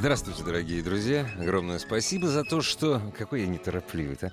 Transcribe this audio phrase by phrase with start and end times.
[0.00, 1.28] Здравствуйте, дорогие друзья.
[1.38, 3.12] Огромное спасибо за то, что...
[3.18, 4.32] Какой я неторопливый-то.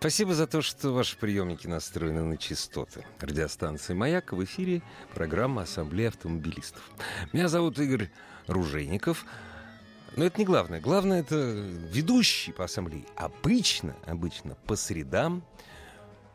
[0.00, 3.06] Спасибо за то, что ваши приемники настроены на частоты.
[3.20, 4.82] Радиостанции «Маяк» в эфире
[5.14, 6.82] программа «Ассамблея автомобилистов».
[7.32, 8.10] Меня зовут Игорь
[8.48, 9.24] Ружейников.
[10.16, 10.80] Но это не главное.
[10.80, 13.04] Главное— это ведущий по ассамблее.
[13.14, 15.44] Обычно, обычно по средам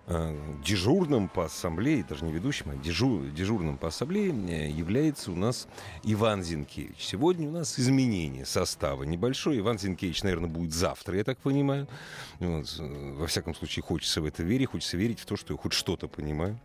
[0.08, 5.68] дежурным по ассамблее, даже не ведущим, а дежур, дежурным по ассамблее э, является у нас
[6.04, 6.98] Иван Зинкевич.
[7.00, 9.60] Сегодня у нас изменение состава небольшое.
[9.60, 11.88] Иван Зинкевич, наверное, будет завтра, я так понимаю.
[12.40, 15.58] Вот, э, во всяком случае, хочется в это верить, хочется верить в то, что я
[15.58, 16.60] хоть что-то понимаю.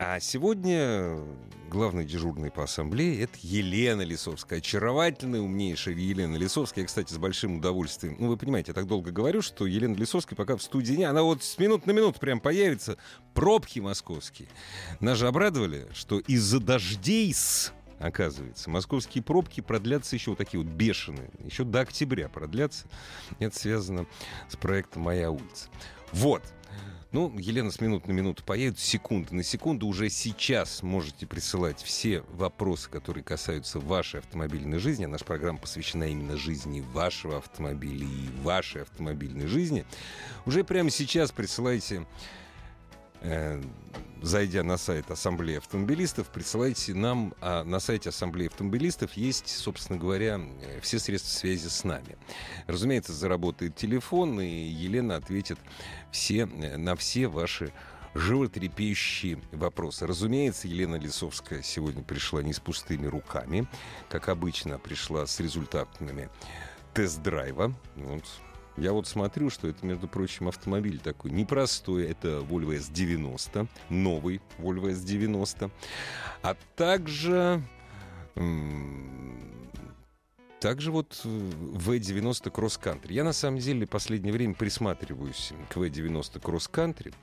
[0.00, 1.18] А сегодня
[1.68, 4.60] главный дежурный по ассамблее— это Елена Лисовская.
[4.60, 6.84] Очаровательная, умнейшая Елена Лисовская.
[6.84, 8.14] Я, кстати, с большим удовольствием...
[8.20, 11.02] Ну, вы понимаете, я так долго говорю, что Елена Лисовская пока в студии не...
[11.02, 12.96] Она вот с минут на минуту прям появится.
[13.34, 14.48] Пробки московские.
[15.00, 18.70] Нас же обрадовали, что из-за дождей с оказывается.
[18.70, 21.30] Московские пробки продлятся еще вот такие вот бешеные.
[21.44, 22.86] Еще до октября продлятся.
[23.40, 24.06] Это связано
[24.48, 25.68] с проектом «Моя улица».
[26.12, 26.42] Вот.
[27.10, 29.86] Ну, Елена с минут на минуту поедет, секунды на секунду.
[29.86, 35.06] Уже сейчас можете присылать все вопросы, которые касаются вашей автомобильной жизни.
[35.06, 39.86] Наша программа посвящена именно жизни вашего автомобиля и вашей автомобильной жизни.
[40.44, 42.06] Уже прямо сейчас присылайте
[44.22, 50.40] зайдя на сайт Ассамблеи автомобилистов, присылайте нам, а на сайте Ассамблеи автомобилистов есть, собственно говоря,
[50.62, 52.16] э, все средства связи с нами.
[52.66, 55.58] Разумеется, заработает телефон, и Елена ответит
[56.10, 57.72] все, э, на все ваши
[58.14, 60.06] животрепещущие вопросы.
[60.06, 63.68] Разумеется, Елена Лисовская сегодня пришла не с пустыми руками.
[64.08, 66.28] Как обычно, пришла с результатами
[66.94, 67.74] тест-драйва.
[67.96, 68.24] Вот,
[68.80, 72.06] я вот смотрю, что это, между прочим, автомобиль такой непростой.
[72.06, 75.70] Это Volvo S90, новый Volvo S90.
[76.42, 77.62] А также...
[80.60, 83.12] Также вот V90 Cross Country.
[83.12, 87.14] Я на самом деле в последнее время присматриваюсь к V90 Cross Country.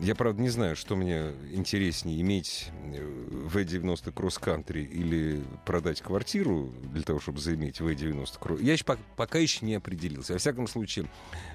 [0.00, 7.02] Я, правда, не знаю, что мне интереснее, иметь V90 Cross Country или продать квартиру для
[7.02, 8.62] того, чтобы заиметь V90 Cross.
[8.62, 8.84] Я еще
[9.16, 10.32] пока, еще не определился.
[10.32, 11.06] Во всяком случае,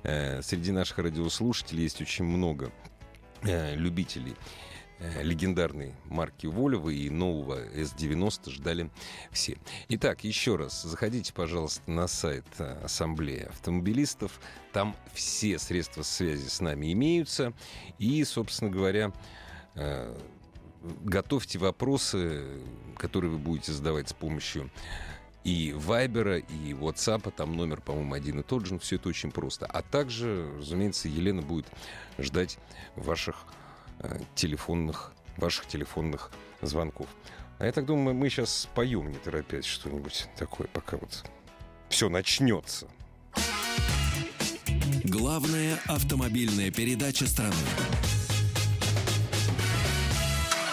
[0.04, 2.72] э, среди наших радиослушателей есть очень много
[3.42, 4.36] э, любителей
[5.00, 8.90] легендарной марки Volvo и нового S90 ждали
[9.32, 9.58] все.
[9.90, 14.40] Итак, еще раз, заходите, пожалуйста, на сайт э, Ассамблеи автомобилистов.
[14.72, 17.54] Там все средства связи с нами имеются.
[18.00, 19.12] И, собственно говоря,
[19.76, 20.18] э,
[21.04, 22.44] готовьте вопросы,
[22.98, 24.72] которые вы будете задавать с помощью
[25.44, 29.68] и Вайбера, и WhatsApp, там номер, по-моему, один и тот же, все это очень просто.
[29.68, 31.68] А также, разумеется, Елена будет
[32.18, 32.58] ждать
[32.96, 33.65] ваших Э,
[34.36, 37.08] телефонных, ваших телефонных звонков.
[37.58, 41.24] А я так думаю, мы сейчас споем, не торопясь, что-нибудь такое, пока вот
[41.90, 42.88] все начнется.
[45.04, 47.54] Главная автомобильная передача страны.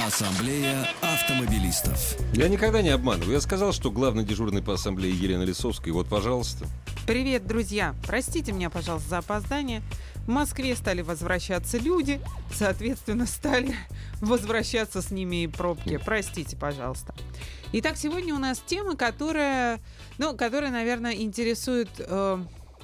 [0.01, 2.17] Ассамблея автомобилистов.
[2.35, 3.35] Я никогда не обманываю.
[3.35, 5.95] Я сказал, что главный дежурный по ассамблее Елена Лисовская.
[5.95, 6.67] Вот, пожалуйста.
[7.07, 7.95] Привет, друзья!
[8.07, 9.83] Простите меня, пожалуйста, за опоздание.
[10.27, 12.21] В Москве стали возвращаться люди,
[12.53, 13.75] соответственно, стали
[14.21, 15.99] возвращаться с ними и пробки.
[16.05, 17.15] Простите, пожалуйста.
[17.73, 19.81] Итак, сегодня у нас тема, которая,
[20.19, 22.39] ну, которая, наверное, интересует э,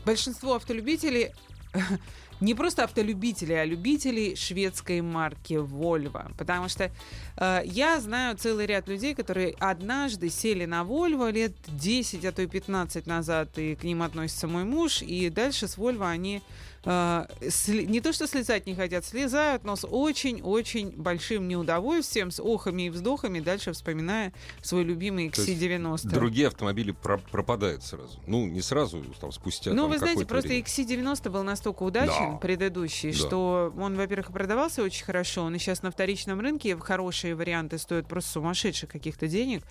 [0.04, 1.30] большинство автолюбителей
[2.40, 6.34] не просто автолюбителей, а любителей шведской марки Volvo.
[6.36, 6.90] Потому что
[7.36, 12.42] э, я знаю целый ряд людей, которые однажды сели на Volvo лет 10, а то
[12.42, 16.42] и 15 назад, и к ним относится мой муж, и дальше с Volvo они
[16.84, 17.26] э,
[17.68, 22.90] не то что слезать не хотят, слезают, но с очень-очень большим неудовольствием, с охами и
[22.90, 24.32] вздохами, дальше вспоминая
[24.62, 26.08] свой любимый XC90.
[26.08, 28.20] Другие автомобили про пропадают сразу.
[28.26, 30.64] Ну, не сразу, там, спустя Ну, вы знаете, просто время.
[30.64, 32.36] XC90 был настолько удачен, да.
[32.38, 33.18] предыдущий, да.
[33.18, 38.06] что он, во-первых, продавался очень хорошо, он и сейчас на вторичном рынке хорошие варианты стоят
[38.06, 39.62] просто сумасшедших каких-то денег.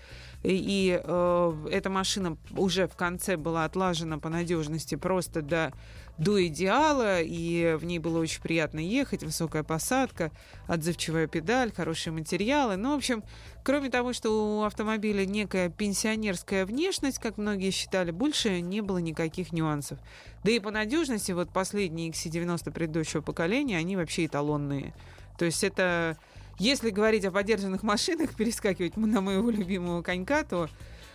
[0.44, 5.74] И, и э, эта машина уже в конце была отлажена по надежности просто до
[6.18, 10.32] до идеала, и в ней было очень приятно ехать, высокая посадка,
[10.68, 12.76] отзывчивая педаль, хорошие материалы.
[12.76, 13.24] Ну, в общем,
[13.64, 19.52] кроме того, что у автомобиля некая пенсионерская внешность, как многие считали, больше не было никаких
[19.52, 20.00] нюансов.
[20.44, 24.94] Да и по надежности, вот последние XC90 предыдущего поколения, они вообще эталонные.
[25.38, 26.18] То есть это,
[26.58, 30.68] если говорить о поддержанных машинах, перескакивать на моего любимого конька, то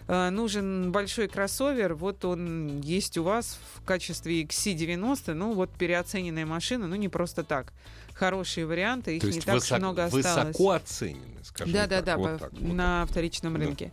[0.08, 6.86] нужен большой кроссовер, вот он есть у вас в качестве XC90, ну вот переоцененная машина,
[6.86, 7.72] ну не просто так.
[8.14, 10.48] Хорошие варианты, их То не так уж высок- много осталось.
[10.48, 11.88] высоко оценены, скажем Да, так.
[11.90, 13.60] да, да, Вот по- так, вот на вторичном Да.
[13.60, 13.90] рынке.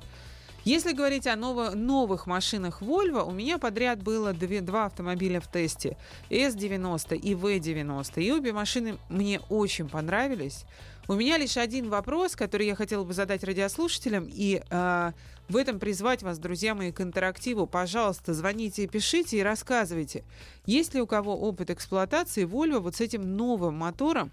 [0.66, 5.48] Если говорить о ново- новых машинах Volvo, у меня подряд было две- два автомобиля в
[5.50, 5.96] тесте.
[6.30, 8.22] S90 и V90.
[8.22, 10.66] И обе машины мне очень понравились.
[11.08, 15.12] У меня лишь один вопрос, который я хотела бы задать радиослушателям, и э,
[15.50, 17.66] в этом призвать вас, друзья мои, к интерактиву.
[17.66, 20.24] Пожалуйста, звоните и пишите и рассказывайте.
[20.66, 24.32] Есть ли у кого опыт эксплуатации Volvo вот с этим новым мотором,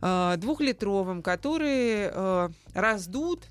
[0.00, 3.44] э, двухлитровым, который э, раздут,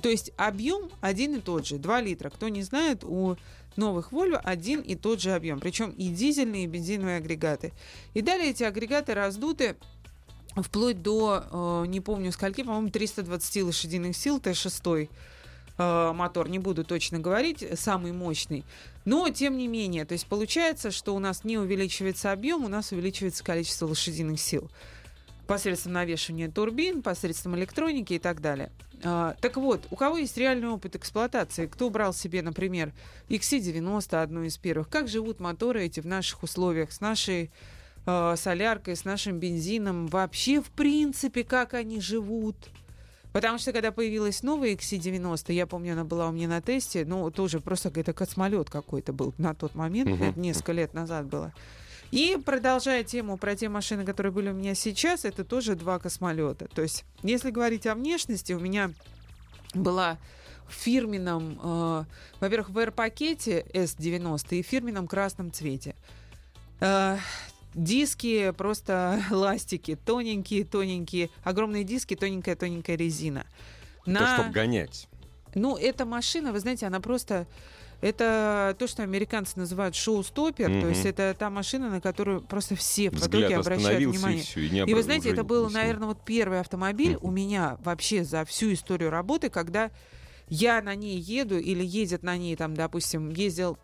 [0.00, 2.30] то есть объем один и тот же, 2 литра.
[2.30, 3.36] Кто не знает, у
[3.76, 7.72] новых Volvo один и тот же объем, причем и дизельные, и бензиновые агрегаты.
[8.14, 9.76] И далее эти агрегаты раздуты
[10.54, 15.08] вплоть до, э, не помню скольки, по-моему, 320 лошадиных сил, Т6
[15.78, 18.64] э, мотор, не буду точно говорить, самый мощный.
[19.04, 22.92] Но, тем не менее, то есть получается, что у нас не увеличивается объем, у нас
[22.92, 24.70] увеличивается количество лошадиных сил
[25.48, 28.70] посредством навешивания турбин, посредством электроники и так далее.
[29.02, 32.92] А, так вот, у кого есть реальный опыт эксплуатации, кто брал себе, например,
[33.28, 37.50] XC90, одну из первых, как живут моторы эти в наших условиях, с нашей
[38.06, 42.56] э, соляркой, с нашим бензином, вообще, в принципе, как они живут.
[43.32, 47.30] Потому что, когда появилась новая XC90, я помню, она была у меня на тесте, ну,
[47.30, 50.22] тоже просто это космолет какой-то был на тот момент, Мгм.
[50.22, 51.52] это несколько лет назад было.
[52.10, 56.66] И продолжая тему про те машины, которые были у меня сейчас, это тоже два космолета.
[56.74, 58.92] То есть, если говорить о внешности, у меня
[59.74, 60.16] была
[60.66, 62.04] в фирменном, э,
[62.40, 65.94] во-первых, в R-пакете S90 и в фирменном красном цвете.
[66.80, 67.18] Э,
[67.74, 73.46] диски просто ластики, тоненькие, тоненькие, огромные диски, тоненькая, тоненькая резина.
[74.24, 75.08] Это чтобы гонять.
[75.54, 77.46] Ну, эта машина, вы знаете, она просто...
[78.00, 80.80] Это то, что американцы называют шоу-стопер, Мгм.
[80.82, 83.18] то есть это та машина, на которую просто все в
[83.56, 84.38] обращают внимание.
[84.38, 87.26] и все, и, не И вы знаете, это был, наверное, вот первый автомобиль Мгм.
[87.26, 89.90] у меня вообще за всю историю работы, когда
[90.48, 93.78] я на ней еду или едет на ней, там, допустим, ездил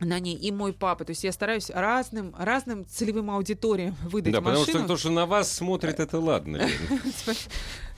[0.00, 1.04] на ней и мой папа.
[1.04, 4.88] То есть я стараюсь разным, разным целевым аудиториям выдать Да, потому что машину.
[4.88, 6.66] то, что на вас смотрит, это ладно.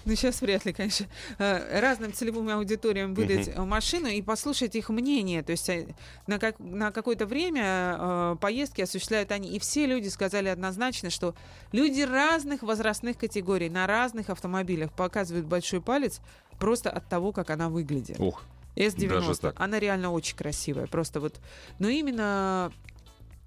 [0.06, 1.06] Ну, сейчас вряд ли, конечно.
[1.38, 5.43] Э, Разным целевым аудиториям выдать э, машину и послушать их мнение.
[5.43, 5.94] То есть э,
[6.26, 9.56] на, как, на какое-то время э, поездки осуществляют они.
[9.56, 11.35] И все люди сказали однозначно, что
[11.73, 16.20] люди разных возрастных категорий на разных автомобилях показывают большой палец
[16.58, 18.17] просто от того, как она выглядит.
[18.20, 18.43] Ох,
[18.76, 19.09] S90.
[19.09, 19.55] Даже так.
[19.61, 20.87] Она реально очень красивая.
[20.87, 21.41] Просто вот.
[21.79, 22.73] Но именно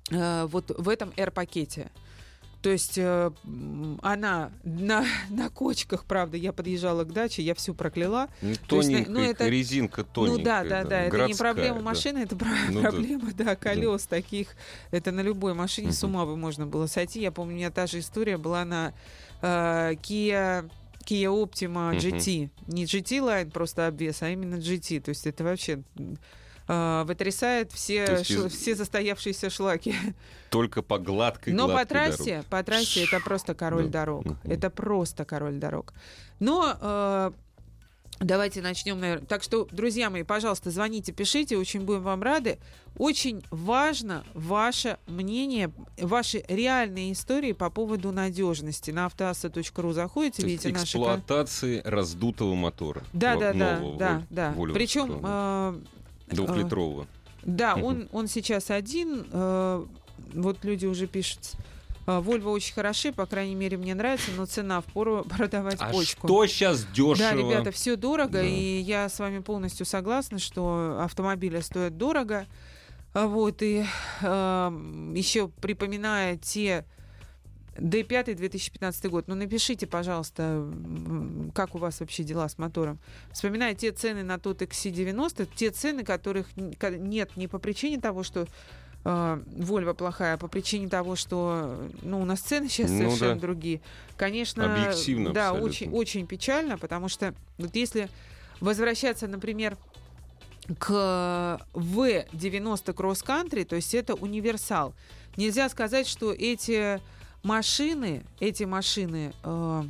[0.09, 1.91] э, вот в этом R-пакете.
[2.61, 3.31] То есть э,
[4.01, 8.29] она на, на кочках, правда, я подъезжала к даче, я всю прокляла.
[8.41, 10.37] ну, То есть, тоненькая, ну, это- резинка тоненькая.
[10.37, 11.83] ну да, да, да, это не проблема да.
[11.85, 12.35] машины, это
[12.69, 12.89] Ну да.
[12.89, 14.55] проблема, да, колес таких.
[14.91, 16.15] Это на любой машине с Мгм.
[16.15, 17.21] ума бы можно было сойти.
[17.21, 18.93] Я помню, у меня та же история была на
[19.41, 20.69] э, Kia,
[21.07, 21.93] Kia Optima.
[21.95, 22.49] GT.
[22.67, 24.99] Не GT Line, просто обвес, а именно GT.
[24.99, 25.81] То есть это вообще
[26.67, 29.95] э, вытрясает все, есть из- все застоявшиеся шлаки.
[30.49, 32.43] Только по гладкой Но по гладкой трассе, дороге.
[32.49, 34.25] по трассе это просто король дорог.
[34.43, 35.93] Это просто король дорог.
[36.39, 37.31] Но э,
[38.19, 39.25] давайте начнем, наверное.
[39.25, 42.57] Так что, друзья мои, пожалуйста, звоните, пишите, очень будем вам рады.
[42.97, 48.89] Очень важно ваше мнение, ваши реальные истории по поводу надежности.
[48.91, 50.83] На автоасса.ру заходите, То видите наши...
[50.85, 53.03] эксплуатации раздутого мотора.
[53.13, 54.55] Да, да, да, да, да.
[54.73, 55.75] Причем да.
[56.29, 57.05] э, Двухлитрового.
[57.43, 57.85] Да, Мгм.
[57.85, 59.25] он, он сейчас один.
[59.31, 59.85] э,
[60.33, 61.51] вот люди уже пишут.
[62.07, 66.27] Э, Вольво очень хороши, по крайней мере, мне нравится, но цена впору продавать А почку.
[66.27, 67.15] что сейчас дешево?
[67.17, 68.43] Да, ребята, все дорого, Да.
[68.43, 72.47] и я с вами полностью согласна, что автомобили стоят дорого.
[73.13, 73.85] А Вот, и
[74.21, 76.85] еще припоминая те
[77.77, 80.67] D5 2015 год, ну напишите, пожалуйста,
[81.53, 82.97] как у вас вообще дела с мотором.
[83.31, 88.47] Вспоминая те цены на тот XC90, те цены, которых нет не по причине того, что
[89.07, 93.41] э, Вольва плохая, по причине того, что ну, у нас цены сейчас Ну совершенно да.
[93.41, 93.81] другие.
[94.17, 95.69] Конечно, Объективно да, абсолютно.
[95.69, 98.09] очень, очень печально, потому что вот если
[98.59, 99.77] возвращаться, например,
[100.79, 104.93] к V90 Cross Country, то есть это универсал.
[105.37, 106.99] Нельзя сказать, что эти
[107.43, 109.83] машины, эти машины э,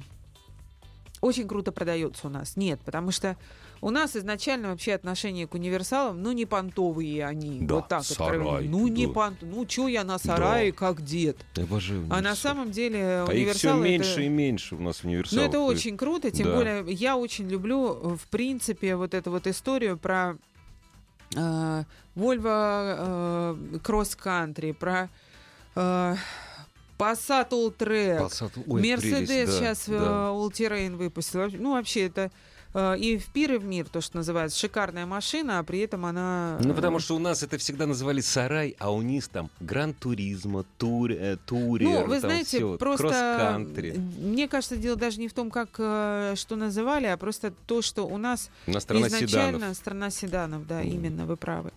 [1.21, 2.57] очень круто продаются у нас.
[2.57, 3.37] Нет, потому что
[3.81, 7.59] у нас изначально вообще отношение к универсалам, ну, не понтовые они.
[7.61, 8.71] Да, вот так сарай, откровенно.
[8.71, 9.13] Ну, не да.
[9.13, 9.37] понт...
[9.41, 10.77] Ну, чё я на сарае, Да.
[10.77, 11.37] как дед.
[11.55, 13.83] Обожаю А на самом деле А их все универсалы...
[13.83, 14.21] меньше это...
[14.21, 15.45] и меньше у нас Ну, универсалов.
[15.47, 16.55] это И- очень круто, тем Да.
[16.55, 20.37] более я очень люблю, э, в принципе, вот эту вот историю про
[21.35, 21.83] э,
[22.15, 25.09] Volvo э, Country, про
[25.75, 26.15] э,
[26.97, 29.95] Passat Passat, ой, Мерседес прелесть, да, сейчас да.
[30.29, 31.47] All Terrain выпустил.
[31.51, 32.29] Ну, вообще, это э,
[32.99, 36.57] и в пир, и в мир, то, что называется, шикарная машина, а при этом она...
[36.61, 40.63] Ну, э, потому что у нас это всегда называли сарай, а у них там гран-туризма,
[40.77, 43.91] тур, э, турер, Ну, вы там знаете, всё, просто кросс-кантри.
[44.19, 48.05] мне кажется, дело даже не в том, как э, что называли, а просто то, что
[48.07, 49.77] у нас У нас страна изначально седанов.
[49.77, 50.89] страна седанов, да, Мгм.
[50.89, 51.71] именно, вы правы.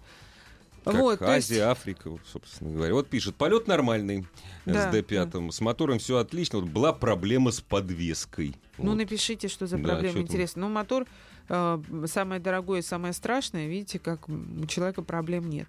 [0.84, 2.94] Как вот, то есть- Азия, Африка, собственно говоря.
[2.94, 4.26] Вот пишет, полет нормальный
[4.64, 8.54] Да, с D5, с мотором все отлично, вот была проблема с подвеской.
[8.78, 8.94] Ну, Вот.
[8.96, 10.22] напишите, что за Да, проблема, там?
[10.22, 10.62] интересно.
[10.62, 11.06] Ну, мотор
[11.48, 15.68] э, самое дорогое, самое страшное, видите, как у человека проблем нет.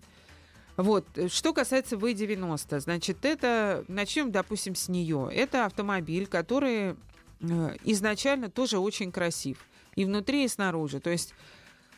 [0.77, 5.29] Вот, э, что касается V90, значит, это, начнем, допустим, с нее.
[5.33, 6.95] Это автомобиль, который
[7.41, 9.57] э, изначально тоже очень красив.
[9.95, 10.99] И внутри, и снаружи.
[11.01, 11.33] То есть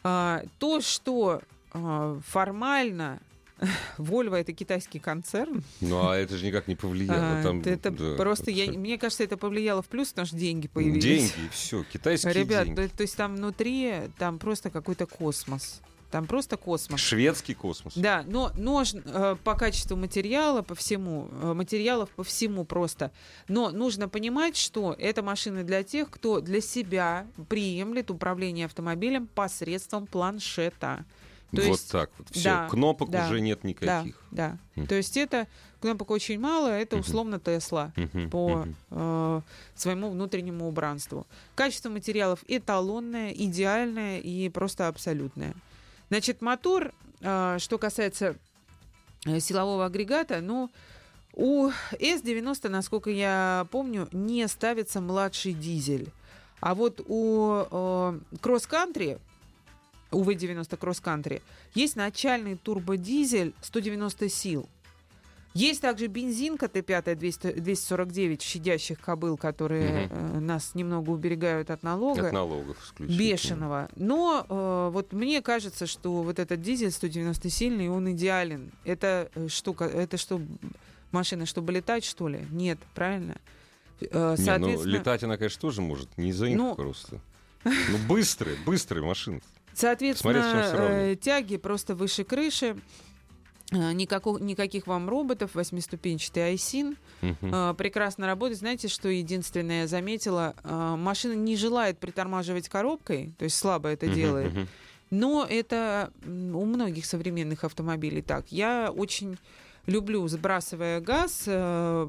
[0.03, 1.41] а, то, что
[1.73, 3.19] формально
[3.97, 7.39] Volvo это китайский концерн, Ну, а это же никак не повлияло.
[7.39, 8.79] а, там, это да, просто, я, всё.
[8.79, 11.03] мне кажется, это повлияло в плюс, потому что деньги появились.
[11.03, 12.87] Деньги, все, китайские Ребят, деньги.
[12.87, 15.81] то, то есть там внутри, там просто какой-то космос.
[16.11, 16.99] Там просто космос.
[16.99, 17.93] Шведский космос.
[17.95, 23.11] Да, но нож э, по качеству материала, по всему, э, материалов по всему просто.
[23.47, 30.05] Но нужно понимать, что это машина для тех, кто для себя приемлет управление автомобилем посредством
[30.05, 31.05] планшета.
[31.55, 32.29] То вот есть, так вот.
[32.31, 34.15] Все, да, кнопок да, уже нет никаких.
[34.31, 34.81] Да, да.
[34.81, 34.87] Mm.
[34.87, 35.47] То есть это
[35.79, 38.29] кнопок очень мало, это условно Тесла mm -hmm.
[38.29, 38.73] по mm -hmm.
[38.91, 39.41] э,
[39.75, 41.27] своему внутреннему убранству.
[41.55, 45.53] Качество материалов эталонное, идеальное и просто абсолютное.
[46.09, 46.91] Значит, мотор,
[47.21, 48.35] э, что касается
[49.25, 50.69] э, силового агрегата, ну,
[51.35, 51.69] у
[51.99, 56.11] S90, насколько я помню, не ставится младший дизель.
[56.59, 59.17] А вот у э, кросс-кантри
[60.13, 61.41] УВ-90 кросс-кантри.
[61.73, 64.69] Есть начальный турбодизель 190 сил.
[65.53, 70.15] Есть также бензинка Т5 249 щадящих кобыл, которые угу.
[70.15, 72.27] э, нас немного уберегают от налога.
[72.27, 73.19] От налогов исключительно.
[73.19, 73.89] Бешеного.
[73.95, 78.71] Но э, вот мне кажется, что вот этот дизель 190 сильный, он идеален.
[78.83, 80.41] Это э, штука, это что,
[81.11, 82.47] машина, чтобы летать, что ли?
[82.49, 83.35] Нет, правильно?
[83.99, 84.65] Соответственно...
[84.65, 86.75] Не, ну, летать она, конечно, тоже может, не за инфу ну...
[86.75, 87.21] просто.
[87.63, 89.39] Ну, быстрые, быстрые машины.
[89.73, 92.75] Соответственно, э, тяги просто выше крыши.
[93.71, 96.95] Э, Никакого, никаких вам роботов, восьмиступенчатый айсин.
[97.21, 97.37] Мгм.
[97.53, 98.59] э, прекрасно работает.
[98.59, 100.53] Знаете, что единственное я заметила?
[100.63, 104.69] Машина не желает притормаживать коробкой, то есть слабо это Мгм, делает.
[105.09, 108.51] Но это у многих современных автомобилей так.
[108.51, 109.37] Я очень
[109.85, 112.07] люблю, сбрасывая газ, э,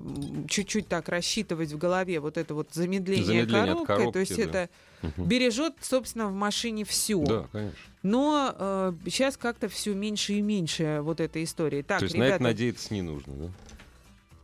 [0.48, 3.96] чуть-чуть так рассчитывать в голове вот это вот замедление, Замедление коробкой.
[3.96, 4.42] То коробки, есть да.
[4.42, 4.70] это
[5.16, 7.22] бережет, собственно, в машине все.
[7.24, 7.78] Да, конечно.
[8.02, 11.82] Но сейчас как-то все меньше и меньше вот этой истории.
[11.82, 13.50] Так, То есть на ребята, это надеяться не нужно, да?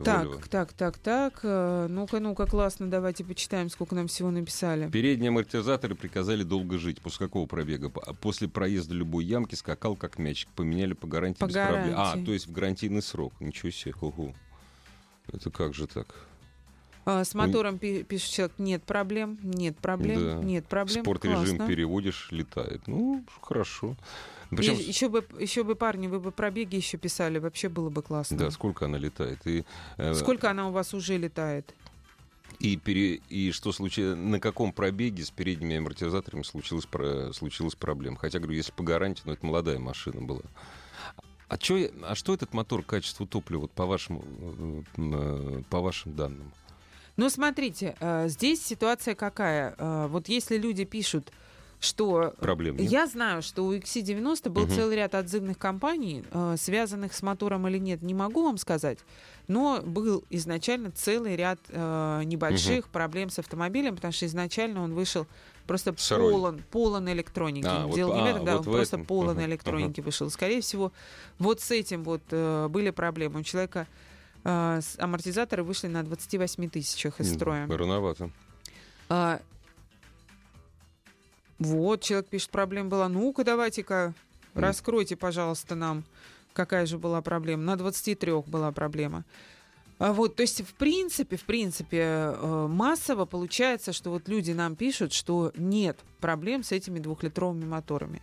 [0.03, 0.47] Так, Volvo.
[0.49, 1.39] так, так, так.
[1.43, 4.89] э, Ну-ка, ну-ка, классно, давайте почитаем, сколько нам всего написали.
[4.89, 7.01] Передние амортизаторы приказали долго жить.
[7.01, 7.91] После какого пробега?
[8.05, 10.49] А После проезда любой ямки скакал как мячик.
[10.55, 11.93] Поменяли по гарантии По без проблем.
[11.95, 12.25] А, гарантии.
[12.25, 13.33] то есть в гарантийный срок.
[13.39, 13.93] Ничего себе.
[14.01, 14.33] Ого.
[15.31, 16.07] Это как же так?
[17.03, 20.35] А, с мотором пи- пишет человек, нет проблем, нет проблем, Да.
[20.43, 21.03] нет проблем.
[21.03, 22.83] Спорт-режим переводишь, летает.
[22.87, 23.95] Ну, хорошо.
[24.51, 28.01] Причем, И еще бы, еще бы, парни, вы бы пробеги еще писали, вообще было бы
[28.01, 28.37] классно.
[28.37, 29.39] да, сколько она летает.
[29.47, 29.63] И,
[29.97, 31.73] э, Сколько она у вас уже летает?
[32.59, 38.17] И, пере- и что случилось, на каком пробеге с передними амортизаторами случилась, про- случилась проблема.
[38.17, 40.41] Хотя, говорю, если по гарантии, ну, это молодая машина была.
[41.47, 46.13] А, чё, а что этот мотор качеству топлива, вот по, вашему, э, э, по вашим
[46.15, 46.51] данным?
[47.17, 49.75] Ну, смотрите, э, здесь ситуация какая?
[50.07, 51.31] Вот если люди пишут,
[51.81, 52.33] что...
[52.39, 52.89] Проблем нет?
[52.89, 54.71] Я знаю, что у XC90 был Мгм.
[54.71, 58.99] целый ряд отзывных компаний, э, связанных с мотором или нет, не могу вам сказать,
[59.47, 65.25] но был изначально целый ряд э, небольших проблем с автомобилем, потому что изначально он вышел
[65.65, 66.31] просто Сырой.
[66.31, 67.65] полон, полон электроники.
[67.67, 69.05] А, вот- Дело не в а, этом, да, вот он просто этом.
[69.07, 70.29] полон Ага, электроники вышел.
[70.29, 70.91] Скорее всего,
[71.39, 73.39] вот с этим вот э, были проблемы.
[73.39, 73.87] У человека
[74.43, 77.67] э, амортизаторы вышли на 28 тысячах из строя.
[77.67, 78.29] Рановато.
[81.61, 83.07] Вот, человек пишет, проблема была.
[83.07, 84.13] Ну-ка, давайте-ка
[84.53, 86.03] Раскройте, пожалуйста, нам,
[86.53, 87.63] какая же была проблема.
[87.63, 89.23] На 23 была проблема.
[89.97, 94.75] А Вот, то есть, в принципе, в принципе, э, массово получается, что вот люди нам
[94.75, 98.21] пишут, что нет проблем с этими двухлитровыми моторами.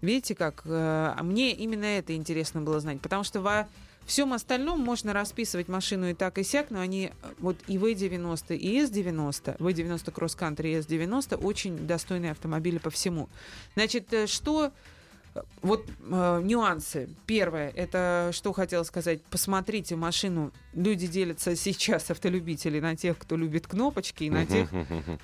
[0.00, 0.62] Видите, как?
[0.64, 3.68] э, а Мне именно это интересно было знать, потому что во
[4.06, 8.56] всем остальном можно расписывать машину и так, и сяк, но они, э, вот и V90,
[8.56, 13.28] и S90, V90 Cross Country и S90 очень достойные автомобили по всему.
[13.74, 14.72] Значит, э, что
[15.62, 17.08] вот э, нюансы.
[17.26, 19.22] Первое, это что хотела сказать.
[19.24, 20.52] Посмотрите машину.
[20.74, 24.68] Люди делятся сейчас, автолюбители, на тех, кто любит кнопочки, и на тех,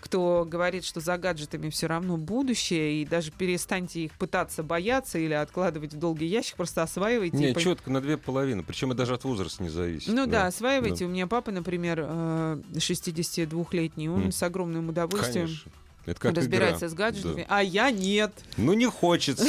[0.01, 5.35] кто говорит, что за гаджетами все равно будущее, и даже перестаньте их пытаться бояться или
[5.35, 7.37] откладывать в долгий ящик, просто осваивайте.
[7.37, 8.63] Не, пон- четко на две половины.
[8.63, 10.13] Причем и даже от возраста не зависит.
[10.13, 11.05] Ну да, осваивайте.
[11.05, 14.33] У меня папа, например, э, 62-летний, он Мгм.
[14.33, 15.73] с огромным удовольствием Конечно.
[16.11, 16.89] Это как разбирается игра.
[16.89, 17.57] с гаджетами, Да.
[17.57, 18.33] а я нет.
[18.57, 19.45] Ну не хочется.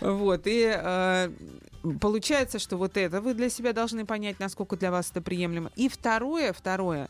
[0.00, 0.08] да.
[0.08, 1.30] Вот, и э,
[2.00, 5.70] получается, что вот это вы для себя должны понять, насколько для вас это приемлемо.
[5.76, 7.08] И второе, второе,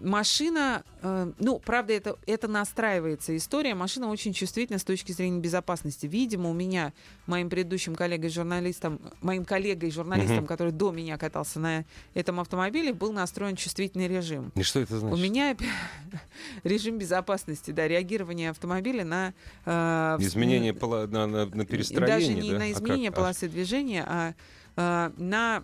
[0.00, 6.06] машина, э, ну, правда, это, это настраивается история, машина очень чувствительна с точки зрения безопасности.
[6.06, 6.92] Видимо, у меня,
[7.26, 10.46] моим предыдущим коллегой-журналистом, моим коллегой-журналистом, Мгм.
[10.46, 14.50] который до меня катался на этом автомобиле, был настроен чувствительный режим.
[14.56, 15.24] И что это У значит?
[15.24, 15.56] меня
[16.64, 19.34] режим безопасности, да, реагирование автомобиля на...
[19.64, 22.58] э, Изменение на, на, на перестроение, даже не да?
[22.58, 23.18] на А изменение как?
[23.18, 24.34] А полосы движения, а
[24.76, 25.62] э, на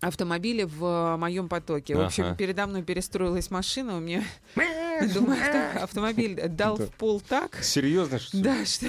[0.00, 1.94] автомобиле в моем потоке.
[1.96, 2.34] В общем, Ага.
[2.36, 4.24] передо мной перестроилась машина, у меня,
[5.14, 6.86] думаю, авто- автомобиль дал Да.
[6.86, 8.86] в пол так, Серьезно, что да, что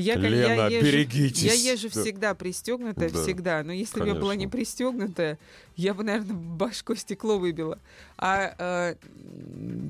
[0.00, 1.42] я, Лена, я езжу, берегитесь.
[1.42, 2.02] я езжу Да.
[2.02, 3.62] всегда пристегнутая, Да, всегда.
[3.62, 5.38] Но если бы я была не пристегнутая,
[5.76, 7.78] я бы, наверное, башкой стекло выбила.
[8.18, 8.94] А э,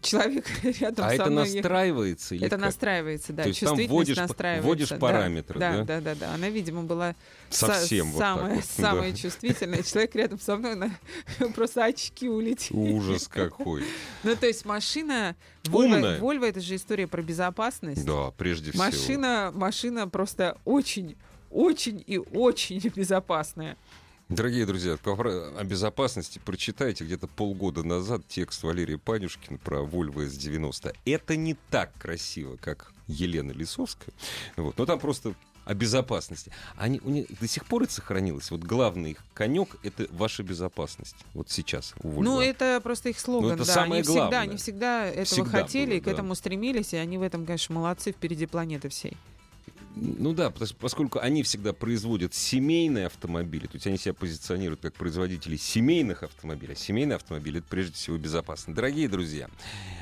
[0.03, 0.47] человек
[0.81, 2.35] рядом А со это мной ехал- настраивается?
[2.35, 2.65] или это как?
[2.67, 3.43] настраивается, да.
[3.45, 4.67] То есть там чувствительность вводишь настраивается.
[4.67, 4.97] вводишь да.
[4.97, 5.73] параметры, да?
[5.79, 6.35] Да, да, да, да.
[6.35, 7.15] Она, видимо, была
[7.51, 8.83] Совсем вот так самая, вот, да.
[8.83, 9.83] самая чувствительная.
[9.85, 10.99] Человек рядом со мной, на-
[11.55, 12.77] просто очки улетели.
[12.77, 13.85] Ужас какой.
[14.25, 15.37] Ну, то есть машина...
[15.73, 16.21] Умная.
[16.21, 18.05] Volvo это же история про безопасность.
[18.05, 18.85] Да, прежде всего.
[18.85, 21.17] Машина, машина просто очень,
[21.51, 23.77] очень и очень безопасная.
[24.29, 30.95] Дорогие друзья, о безопасности прочитайте где-то полгода назад текст Валерия Панюшкина про Volvo S90.
[31.05, 34.13] Это не так красиво, как Елена Лисовская.
[34.57, 34.77] Вот.
[34.79, 36.51] Но там просто о безопасности.
[36.77, 38.51] Они, у них до сих пор это сохранилось.
[38.51, 41.17] Вот главный их конек— это ваша безопасность.
[41.35, 42.23] Вот сейчас у Volvo.
[42.23, 43.73] Ну, это просто их слоган, Ну, это да.
[43.73, 44.41] самое они всегда, главное.
[44.41, 46.11] они всегда этого Всегда хотели, было, и к да.
[46.13, 49.17] этому стремились, и они в этом, конечно, молодцы впереди планеты всей.
[49.99, 55.57] Ну да, поскольку они всегда производят семейные автомобили, то есть они себя позиционируют как производители
[55.57, 56.75] семейных автомобилей.
[56.75, 58.75] А семейный автомобиль это прежде всего безопасно.
[58.75, 59.49] Дорогие друзья,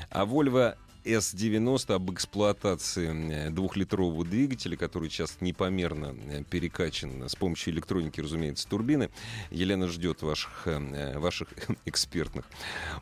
[0.09, 0.75] а Volvo
[1.05, 8.67] S90 об эксплуатации э, двухлитрового двигателя, который сейчас непомерно э, перекачан с помощью электроники, разумеется,
[8.67, 9.11] турбины.
[9.51, 11.49] Елена ждет ваших, э, ваших
[11.85, 12.45] экспертных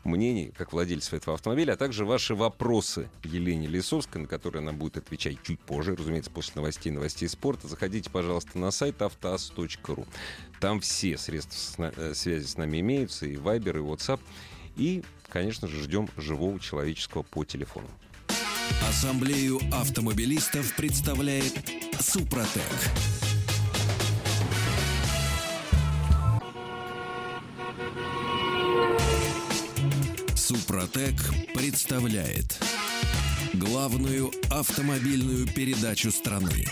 [0.04, 4.98] мнений, как владельцев этого автомобиля, а также ваши вопросы Елене Лисовской, на которые она будет
[4.98, 7.68] отвечать чуть позже, разумеется, после новостей, новостей спорта.
[7.68, 10.06] Заходите, пожалуйста, на сайт автоаз.ру.
[10.60, 14.20] Там все средства связи с нами имеются, и Viber, и WhatsApp.
[14.76, 17.88] И, конечно же, ждем живого человеческого по телефону.
[18.88, 21.52] Ассамблею автомобилистов представляет
[22.00, 22.62] Супротек.
[30.34, 31.14] Супротек
[31.54, 32.58] представляет
[33.54, 36.66] главную автомобильную передачу страны.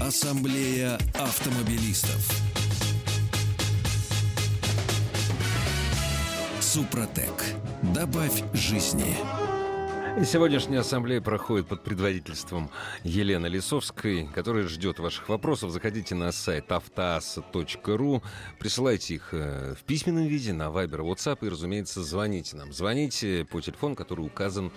[0.00, 2.47] Ассамблея автомобилистов.
[6.68, 7.32] Супротек.
[7.94, 9.16] Добавь жизни.
[10.20, 12.68] И Сегодняшняя ассамблея проходит под предводительством
[13.04, 15.70] Елены Лисовской, которая ждет ваших вопросов.
[15.70, 18.22] Заходите на сайт автоаса.ру,
[18.58, 22.70] присылайте их э, в письменном виде на Viber, WhatsApp и, разумеется, звоните нам.
[22.74, 24.70] Звоните по телефону, который указан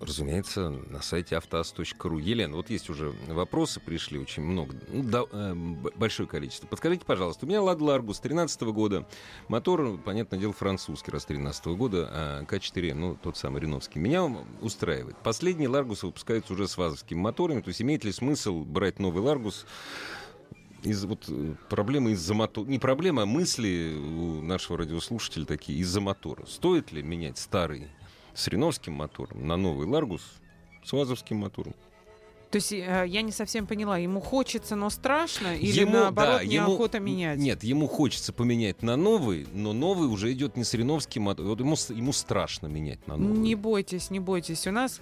[0.00, 2.18] Разумеется, на сайте автоаз.ру.
[2.18, 6.66] Елена, вот есть уже вопросы, пришли очень много, ну, да, э, большое количество.
[6.66, 9.06] Подскажите, пожалуйста, у меня Лад Ларгус 13 года,
[9.48, 14.00] мотор, понятное дело, французский, раз 13 года, а К4, ну, тот самый Реновский.
[14.00, 14.24] Меня
[14.60, 15.16] устраивает.
[15.22, 19.66] Последний Ларгус выпускается уже с вазовскими моторами, то есть имеет ли смысл брать новый Ларгус
[20.82, 22.66] из вот э, проблемы из-за мотора.
[22.66, 26.46] Не проблема, а мысли у нашего радиослушателя такие из-за мотора.
[26.46, 27.88] Стоит ли менять старый
[28.36, 30.22] с реновским мотором на новый Ларгус
[30.84, 31.74] с вазовским мотором?
[32.50, 36.42] То есть э, я не совсем поняла, ему хочется, но страшно, или Ему, наоборот да,
[36.42, 37.38] ему- неохота менять?
[37.38, 41.50] Нет, ему хочется поменять на новый, но новый уже идет не с реновским мотором.
[41.50, 43.36] Вот ему, ему страшно менять на новый.
[43.38, 44.66] Не бойтесь, не бойтесь.
[44.66, 45.00] У нас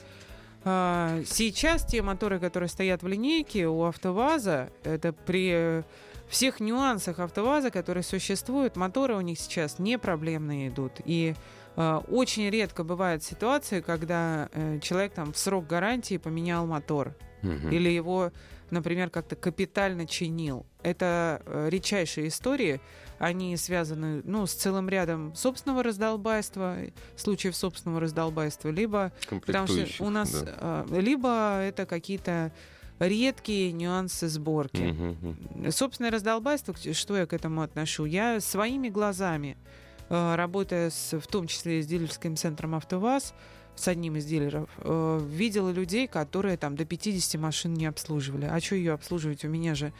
[0.67, 5.85] А, сейчас те моторы, которые стоят в линейке у АвтоВАЗа, это при
[6.31, 10.93] всех нюансах АвтоВАЗа, которые существуют, моторы у них сейчас не проблемные идут.
[11.05, 11.35] И
[11.77, 17.17] очень редко бывают ситуации, когда э, человек там в срок гарантии поменял мотор.
[17.43, 17.71] Мгм.
[17.71, 18.33] Или его,
[18.71, 20.67] например, как-то капитально чинил.
[20.83, 22.81] Это э, редчайшие истории.
[23.19, 26.77] Они связаны ну, с целым рядом собственного раздолбайства,
[27.17, 30.87] случаев собственного раздолбайства, либо Потому что у нас да.
[30.89, 32.53] э, либо это какие-то
[32.99, 34.83] редкие нюансы сборки.
[34.83, 35.73] Мгм, мгм.
[35.73, 38.05] Собственное раздолбайство, что я к этому отношу?
[38.05, 43.35] Я своими глазами, э, работая с, в том числе с дилерским центром «АвтоВАЗ»,
[43.77, 48.45] с одним из дилеров, э, видела людей, которые там до 50 машин не обслуживали.
[48.45, 49.45] А что ее обслуживать?
[49.45, 49.93] У меня же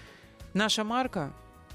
[0.53, 1.33] наша марка.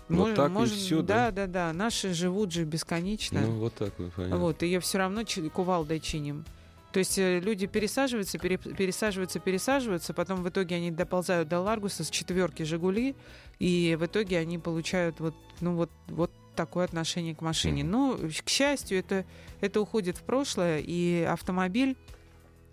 [0.07, 1.29] Вот Мож- так и можем- всё, да?
[1.31, 1.73] да, да, да.
[1.73, 3.41] Наши живут же бесконечно.
[3.41, 4.37] Ну, вот так вот, понятно.
[4.37, 6.45] Вот, ее все равно кувалдой чиним.
[6.93, 12.03] То есть э, люди пересаживаются, пере- пересаживаются, пересаживаются, потом в итоге они доползают до Ларгуса
[12.03, 13.13] с четверки Жигули,
[13.59, 17.85] и в итоге они получают вот, ну вот, вот такое отношение к машине.
[17.85, 19.25] Но, к счастью, это,
[19.61, 21.95] это уходит в прошлое, и автомобиль,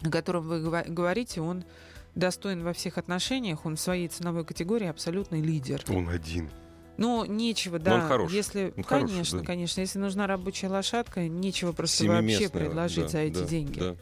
[0.03, 1.65] о котором вы говорите, он
[2.17, 5.85] достоин во всех отношениях, он в своей ценовой категории абсолютный лидер.
[5.89, 6.51] Он один.
[6.97, 7.95] Ну, нечего, Но да.
[7.95, 8.35] он хороший.
[8.35, 9.45] Если, Он хороший, конечно, да.
[9.45, 13.79] конечно, если нужна рабочая лошадка, нечего просто вообще предложить да, за эти да, деньги.
[13.79, 13.97] да.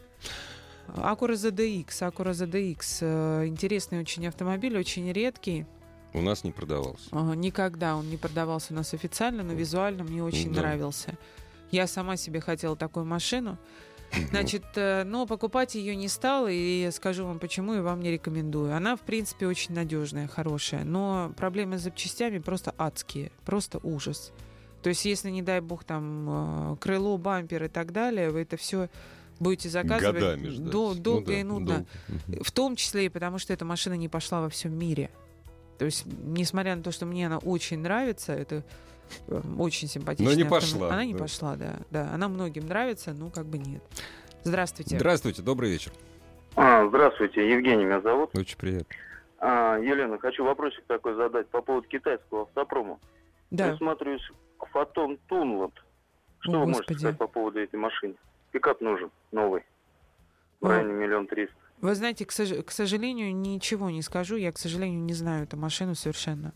[0.87, 5.67] Acura ZDX, Acura ZDX, интересный очень автомобиль, очень редкий.
[6.15, 7.13] У нас не продавался.
[7.35, 10.61] Никогда он не продавался у нас официально, но визуально мне очень Да.
[10.61, 11.17] нравился.
[11.71, 13.57] Я сама себе хотела такую машину.
[14.29, 18.11] Значит, э, но покупать ее не стала, и я скажу вам почему, и вам не
[18.11, 18.73] рекомендую.
[18.73, 24.31] Она, в принципе, очень надежная, хорошая, но проблемы с запчастями просто адские, просто ужас.
[24.83, 28.55] То есть, если, не дай бог, там э, крыло, бампер и так далее, вы это
[28.55, 28.89] все
[29.39, 30.69] будете заказывать Годами ждать.
[30.69, 31.85] дол- Ну долго да, и нудно.
[32.27, 32.43] долго.
[32.43, 35.09] В том числе и потому, что эта машина не пошла во всем мире.
[35.77, 38.63] То есть, несмотря на то, что мне она очень нравится, это
[39.27, 40.27] э, очень симпатичная.
[40.31, 40.67] Но не автомобиль.
[40.71, 41.19] пошла, Она не да.
[41.19, 42.09] пошла, да, да.
[42.13, 43.83] Она многим нравится, ну как бы нет.
[44.43, 44.97] Здравствуйте.
[44.97, 45.91] Здравствуйте, добрый вечер.
[46.55, 48.29] А, здравствуйте, Евгений меня зовут.
[48.37, 48.95] Очень приятно.
[49.39, 52.97] А, Елена, хочу вопросик такой задать по поводу китайского автопрома.
[53.51, 53.69] Да.
[53.71, 54.27] Присматриваюсь
[54.71, 55.73] Фотон Тунланд.
[56.39, 56.97] Что О, вы можете Господи.
[56.99, 58.15] сказать по поводу этой машины?
[58.51, 59.63] Пикап нужен, новый.
[60.61, 60.69] В О.
[60.69, 61.55] районе миллион триста.
[61.81, 64.35] Вы знаете, к, сож- к сожалению, ничего не скажу.
[64.37, 66.53] Я, к сожалению, не знаю эту машину совершенно.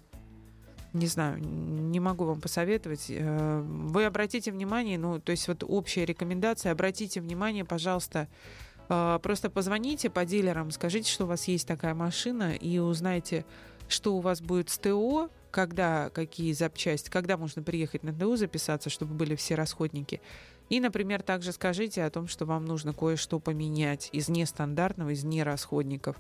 [0.94, 3.08] Не знаю, не могу вам посоветовать.
[3.10, 8.28] Э, Вы обратите внимание, ну, то есть вот общая рекомендация, обратите внимание, пожалуйста,
[8.90, 13.46] э, просто позвоните по дилерам, скажите, что у вас есть такая машина, и узнайте,
[13.88, 18.90] что у вас будет с ТО, когда, какие запчасти, когда можно приехать на ТО записаться,
[18.90, 20.22] чтобы были все расходники.
[20.70, 26.16] И, например, также скажите о том, что вам нужно кое-что поменять из нестандартного, из нерасходников.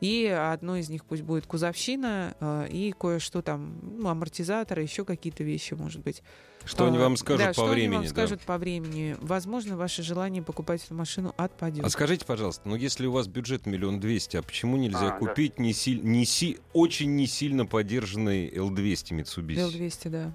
[0.00, 5.42] И одно из них пусть будет кузовщина э, и кое-что там, ну, амортизаторы, еще какие-то
[5.42, 6.22] вещи, может быть.
[6.64, 7.86] Что они А, вам скажут да, по что времени?
[7.86, 8.08] они вам да.
[8.10, 9.16] скажут по времени.
[9.20, 11.84] Возможно, ваше желание покупать эту машину отпадет.
[11.84, 15.16] А скажите, пожалуйста, ну если у вас бюджет миллион двести, а почему нельзя А, да.
[15.18, 19.58] купить не силь- не си- очень не сильно поддержанный L200 Mitsubishi?
[19.58, 20.32] Л-200, да.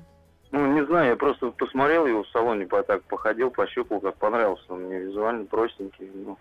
[0.54, 4.64] Ну, не знаю, я просто посмотрел его в салоне, по- так походил, пощупал, как понравился.
[4.70, 6.10] Он мне визуально простенький.
[6.14, 6.38] Ну,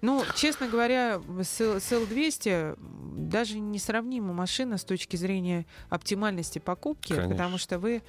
[0.00, 2.78] Ну, честно говоря, с, Л- с Л-200
[3.28, 7.30] даже несравнима машина с точки зрения оптимальности покупки, Конечно.
[7.34, 8.02] потому что вы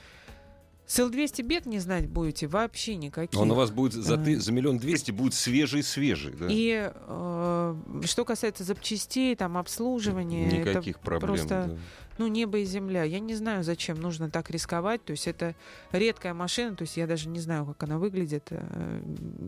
[0.86, 3.38] с Л-200 бед не знать будете вообще никаких.
[3.40, 4.40] Он у вас будет за, ты- А.
[4.40, 6.46] за миллион двести будет свежий-свежий, да?
[6.50, 11.28] И э, что касается запчастей, там, обслуживания, Никаких это проблем.
[11.36, 11.78] просто, да.
[12.18, 13.04] Ну, небо и земля.
[13.04, 15.04] Я не знаю, зачем нужно так рисковать.
[15.06, 15.56] То есть это
[15.92, 18.48] редкая машина, то есть я даже не знаю, как она выглядит.
[18.50, 19.02] э,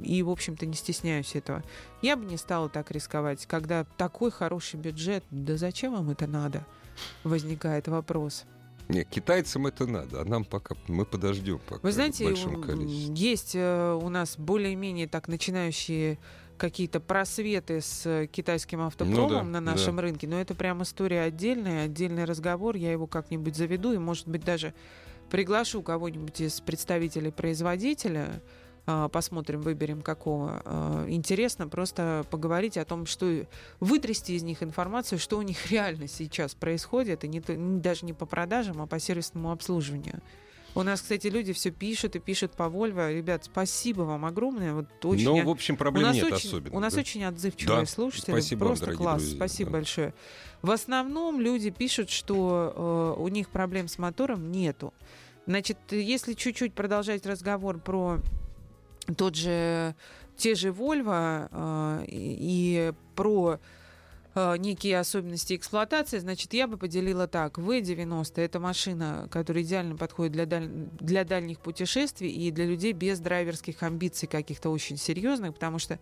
[0.03, 1.63] И, в общем-то, не стесняюсь этого.
[2.01, 5.23] Я бы не стала так рисковать, когда такой хороший бюджет.
[5.31, 6.65] Да зачем вам это надо?
[7.23, 8.45] Возникает вопрос.
[8.87, 12.61] Не, китайцам это надо, а нам пока мы подождем пока Вы в знаете, большом м,
[12.63, 13.13] количестве.
[13.15, 16.17] есть э, у нас более-менее так начинающие
[16.59, 21.21] какие-то просветы с э, китайским автопромом Ну да, на нашем рынке, но это прям история
[21.21, 24.73] отдельная, отдельный разговор, я его как-нибудь заведу и, может быть, даже
[25.31, 28.41] приглашу кого-нибудь из представителей производителя,
[28.85, 30.61] а, посмотрим, выберем какого.
[30.65, 33.45] А, Интересно просто поговорить о том, что
[33.79, 37.41] вытрясти из них информацию, что у них реально сейчас происходит, и не-
[37.79, 40.21] даже не по продажам, а по сервисному обслуживанию.
[40.75, 43.11] У нас, кстати, люди все пишут и пишут по Вольво.
[43.11, 44.73] Ребят, спасибо вам огромное.
[44.73, 46.77] Вот очень Но, я- в общем, проблем нет очень, особенно.
[46.77, 46.99] У нас да?
[46.99, 48.31] очень отзывчивые Да, слушатели.
[48.31, 49.21] спасибо вам, Просто дорогие класс.
[49.21, 49.77] друзья, Спасибо да.
[49.77, 50.13] большое.
[50.61, 54.93] В основном люди пишут, что э, у них проблем с мотором нету.
[55.47, 58.19] Значит, если чуть-чуть продолжать разговор про
[59.17, 59.95] тот же
[60.37, 63.59] те же Volvo э, и про
[64.35, 67.57] э, некие особенности эксплуатации, значит, я бы поделила так.
[67.57, 70.69] В-90— это машина, которая идеально подходит для, даль...
[70.99, 75.99] для дальних путешествий и для людей без драйверских амбиций каких-то очень серьезных, потому что,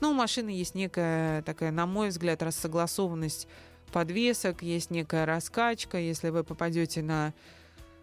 [0.00, 3.48] ну, у машины есть некая такая, на мой взгляд, рассогласованность
[3.92, 5.98] подвесок, есть некая раскачка.
[5.98, 7.32] Если вы попадете на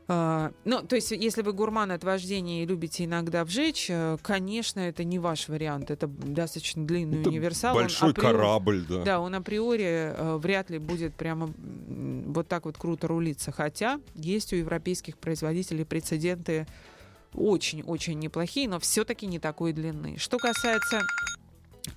[0.07, 5.03] ну, то есть, если вы гурман от вождения и любите иногда вжечь, э, конечно, это
[5.03, 5.89] не ваш вариант.
[5.89, 7.73] Это достаточно длинный Это универсал.
[7.73, 9.03] Большой он априори, корабль, да.
[9.03, 13.51] Да, он априори uh, вряд ли будет прямо вот так вот круто рулиться.
[13.51, 16.67] Хотя есть у европейских производителей прецеденты
[17.33, 20.17] очень-очень неплохие, но все-таки не такой длины.
[20.19, 21.01] Что касается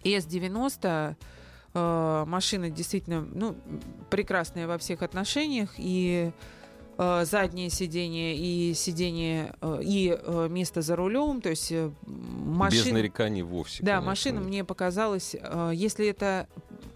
[0.02, 1.14] S90,
[1.74, 3.54] uh, машина действительно ну,
[4.08, 6.32] прекрасная во всех отношениях и
[7.00, 11.72] Э, заднее сиденье и сиденье э, и э, место за рулем, то есть
[12.04, 12.84] машина...
[12.86, 13.84] Без нареканий вовсе.
[13.84, 14.10] Да, конечно.
[14.10, 15.36] машина мне показалась,
[15.72, 16.48] если это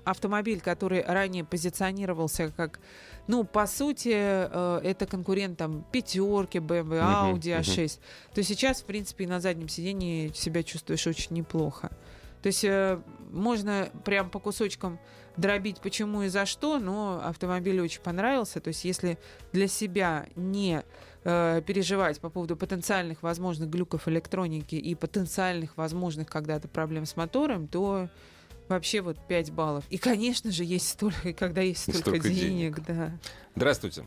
[0.03, 2.81] автомобиль, который ранее позиционировался как
[3.29, 8.01] ну, по сути, это конкурент там пятерки, BMW, Audi A6,
[8.35, 11.93] то сейчас, в принципе, на заднем сидении себя чувствуешь очень неплохо.
[12.43, 12.67] То есть
[13.31, 14.99] можно прям по кусочкам
[15.37, 18.61] дробить почему и за что, но автомобиль очень понравился.
[18.61, 19.18] То есть если
[19.53, 20.83] для себя не
[21.25, 27.68] э, переживать по поводу потенциальных возможных глюков электроники и потенциальных возможных когда-то проблем с мотором,
[27.68, 28.09] то
[28.68, 29.85] вообще вот 5 баллов.
[29.90, 33.11] И, конечно же, есть столько, когда есть столько, столько денег, денег, да.
[33.57, 34.05] Здравствуйте.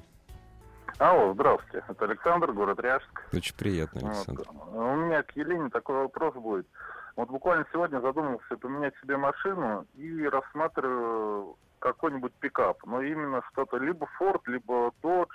[0.98, 1.84] Алло, здравствуйте.
[1.90, 3.28] Это Александр, город Ряжск.
[3.34, 4.44] Очень приятно, Александр.
[4.48, 4.76] Вот.
[4.76, 6.68] У меня к Елене такой вопрос будет.
[7.16, 12.86] Вот буквально сегодня задумался поменять себе машину и рассматриваю какой-нибудь пикап.
[12.86, 15.30] Но именно что-то либо Ford, либо Dodge,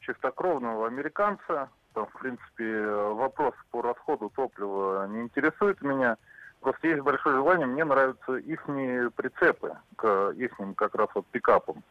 [0.00, 1.70] чистокровного американца.
[1.94, 6.16] Там, в принципе, вопрос по расходу топлива не интересует меня.
[6.60, 11.82] Просто есть большое желание, мне нравятся их прицепы к их как раз вот пикапам.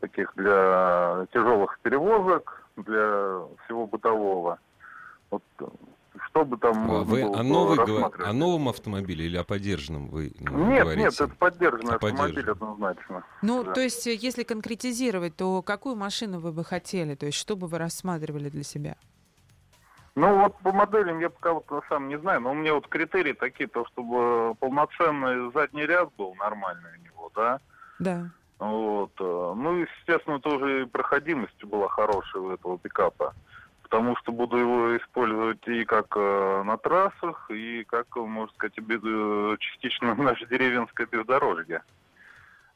[0.00, 4.58] Таких для тяжелых перевозок, для всего бытового.
[5.30, 5.42] Вот
[6.26, 10.82] что бы там а вы о, новый, о новом автомобиле или о поддержанном вы Нет,
[10.82, 11.02] говорите?
[11.02, 12.52] нет, это поддержанный а автомобиль поддержан.
[12.52, 13.24] однозначно.
[13.42, 13.72] Ну, да.
[13.72, 17.14] то есть, э, если конкретизировать, то какую машину вы бы хотели?
[17.14, 18.96] То есть, что бы вы рассматривали для себя?
[20.14, 23.32] Ну, вот по моделям я пока вот сам не знаю, но у меня вот критерии
[23.32, 27.60] такие, то, чтобы полноценный задний ряд был нормальный у него, да?
[27.98, 28.30] Да.
[28.58, 29.12] Вот.
[29.18, 33.34] Э, ну, естественно, тоже проходимость была хорошая у этого пикапа
[33.92, 39.00] потому что буду его использовать и как э, на трассах, и как, можно сказать, без,
[39.04, 41.82] э, частично наше деревенское бездорожье.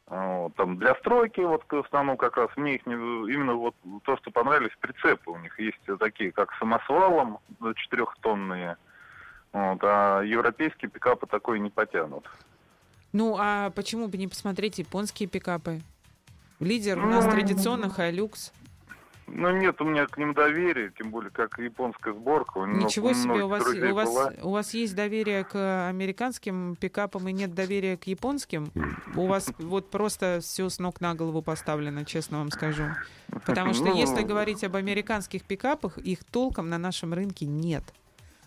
[0.09, 3.75] Вот, там для стройки, вот в основном как раз мне их не, именно вот
[4.05, 7.39] то, что понравились, прицепы у них есть такие, как самосвалом
[7.77, 8.77] четырехтонные,
[9.55, 12.31] вот, а европейские пикапы такой не потянут.
[13.15, 15.81] Ну, а почему бы не посмотреть японские пикапы?
[16.61, 18.53] Лидер у нас ну, традиционно Hilux.
[19.29, 22.61] Ну нет у меня к ним доверия, тем более как японская сборка.
[22.61, 27.53] Ничего себе, у вас, у, вас, у вас есть доверие к американским пикапам и нет
[27.53, 28.71] доверия к японским?
[29.17, 32.85] У вас вот просто все с ног на голову поставлено, честно вам скажу.
[33.45, 37.83] Потому что ну, если говорить об американских пикапах, их толком на нашем рынке нет.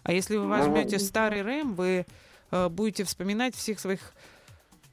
[0.03, 2.05] А если вы возьмете ну, старый рэм, вы
[2.51, 4.13] э, будете вспоминать всех своих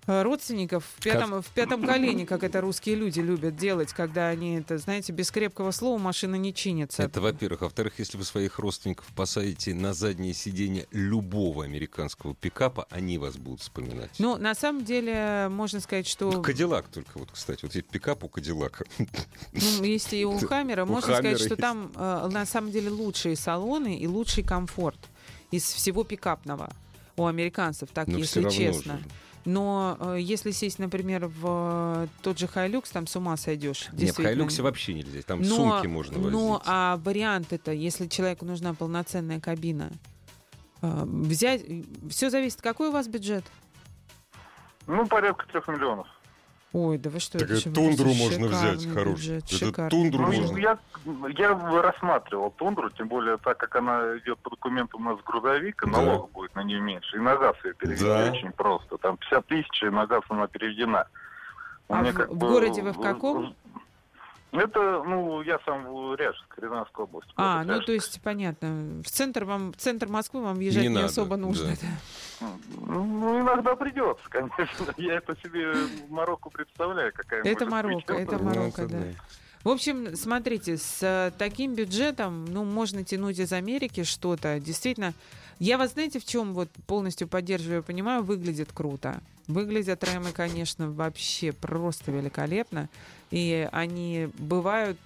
[0.07, 1.45] родственников в пятом, как...
[1.45, 5.71] в пятом колене, как это русские люди любят делать, когда они это, знаете, без крепкого
[5.71, 7.03] слова машина не чинится.
[7.03, 7.63] Это, во-первых.
[7.63, 13.37] А во-вторых, если вы своих родственников посадите на заднее сиденье любого американского пикапа, они вас
[13.37, 14.11] будут вспоминать.
[14.19, 16.31] Ну, на самом деле, можно сказать, что...
[16.31, 18.85] Ну, Кадиллак только, вот, кстати, вот есть пикап у Кадиллака.
[19.53, 20.85] Ну, есть и у Хаммера.
[20.85, 24.99] Можно сказать, что там э, на самом деле лучшие салоны и лучший комфорт
[25.51, 26.71] из всего пикапного
[27.17, 29.01] у американцев, так, если честно.
[29.47, 33.89] Но э, если сесть, например, в э, тот же Хайлюкс, там с ума сойдешь.
[33.93, 35.23] Нет, в Хайлюксе вообще нельзя.
[35.23, 36.33] Там но, сумки можно возить.
[36.33, 39.93] Ну, а вариант это, если человеку нужна полноценная кабина,
[40.83, 41.63] э, взять...
[42.11, 43.45] Все зависит, какой у вас бюджет?
[44.89, 46.09] Ну, порядка трех миллионов.
[46.73, 49.39] Ой, да вы что, так это тундру можно взять хорошую.
[49.39, 50.59] Это тундру ну, можно.
[50.59, 50.79] Я,
[51.39, 55.91] я рассматривал тундру, тем более так как она идет по документам у нас грузовик, и
[55.91, 55.93] да.
[55.93, 57.17] налог будет на нее меньше.
[57.17, 58.31] И на газ ее перевести да.
[58.31, 58.99] очень просто.
[58.99, 61.07] Там 50 тысяч, и на газ она переведена.
[61.89, 63.55] А в, в бы, городе вы в каком?
[64.53, 67.29] Это, ну, я сам в Ряжск, Рязанская область.
[67.37, 69.03] А, ну, то есть, понятно.
[69.05, 71.75] В центр вам, в центр Москвы вам езжать не, не надо, особо нужно.
[72.41, 72.47] Да.
[72.87, 74.95] Ну, иногда придется, конечно.
[74.97, 79.03] Я это себе в Марокко представляю, какая Это Марокко, это Марокко, да.
[79.65, 84.61] В общем, смотрите, с э, таким бюджетом, ну, можно тянуть из Америки что-то.
[84.61, 85.13] Действительно,
[85.59, 89.21] я вас знаете, в чем вот полностью поддерживаю, понимаю, выглядит круто.
[89.49, 92.89] Выглядят ремы, конечно, вообще просто великолепно.
[93.31, 94.99] И они бывают,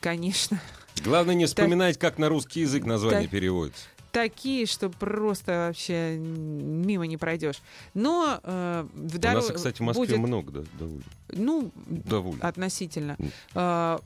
[0.00, 0.60] конечно,
[1.02, 3.84] Главное не Так- вспоминать, как на русский язык название Так- переводится.
[4.12, 7.60] такие, что просто вообще мимо не пройдешь.
[7.94, 11.02] Но э, в У дорог- нас, кстати, в Москве будет, много, да, довольно.
[11.30, 12.46] ну, Довольно.
[12.46, 13.16] относительно.
[13.54, 13.98] Э,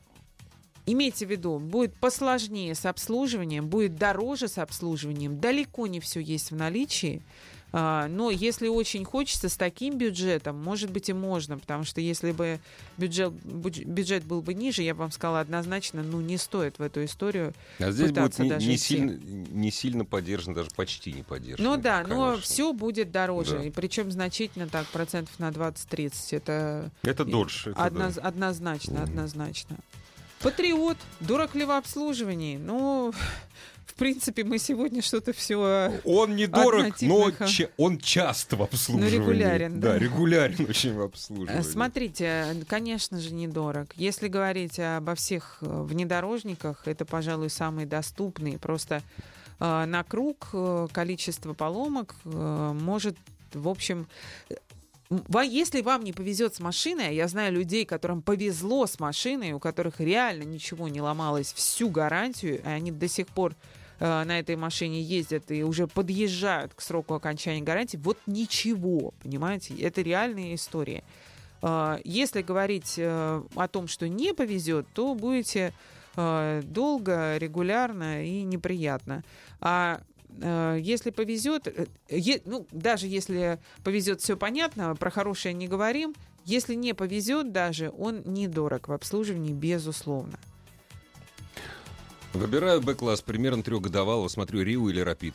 [0.88, 5.40] Имейте в виду, будет посложнее с обслуживанием, будет дороже с обслуживанием.
[5.40, 7.22] Далеко не все есть в наличии.
[7.72, 12.32] А, Но если очень хочется с таким бюджетом, может быть и можно, потому что если
[12.32, 12.60] бы
[12.96, 17.04] бюджет, бюджет был бы ниже, я бы вам сказала однозначно, ну не стоит в эту
[17.04, 17.52] историю.
[17.78, 18.84] А здесь будет не, даже не идти.
[18.84, 21.64] сильно, не сильно поддержан, даже почти не поддержан.
[21.66, 22.42] Ну да, но конечно.
[22.42, 23.64] все будет дороже, Да.
[23.64, 26.36] и причем значительно так, процентов на 20-30.
[26.36, 27.70] Это Это дольше.
[27.70, 28.22] это Одноз- да.
[28.28, 29.02] Однозначно, Мгм.
[29.02, 29.76] однозначно.
[30.40, 32.56] Патриот, дурак ли в обслуживании?
[32.58, 35.92] Ну, в принципе, мы сегодня что-то все...
[36.04, 39.16] Он недорог, но ча- он часто в обслуживании.
[39.16, 39.92] регулярен, да.
[39.94, 41.62] Да, регулярен очень в обслуживании.
[41.62, 43.88] Смотрите, конечно же, недорог.
[43.96, 48.58] Если говорить обо всех э, внедорожниках, это, пожалуй, самый доступный.
[48.58, 49.02] Просто
[49.58, 53.16] э, на круг э, количество поломок э, может,
[53.54, 54.06] в общем...
[54.50, 54.54] э,
[55.44, 59.60] Если вам не повезет с машиной, а я знаю людей, которым повезло с машиной, у
[59.60, 63.54] которых реально ничего не ломалось всю гарантию, и они до сих пор
[63.98, 69.74] э, на этой машине ездят и уже подъезжают к сроку окончания гарантии, вот ничего, понимаете?
[69.80, 71.04] Это реальные истории.
[71.62, 75.72] Э, Если говорить э, о том, что не повезет, то будете
[76.16, 79.22] долго, регулярно и неприятно.
[79.60, 80.00] А
[80.38, 81.68] если повезет,
[82.46, 86.14] ну, даже если повезет, все понятно, про хорошее не говорим.
[86.46, 90.38] Если не повезет даже, он недорог в обслуживании, безусловно.
[92.36, 95.34] Выбираю Б-класс примерно трехгодовалого, смотрю, Рио или Рапид.